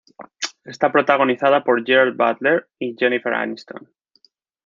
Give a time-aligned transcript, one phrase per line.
[0.65, 3.87] Está protagonizada por Gerard Butler y Jennifer Aniston.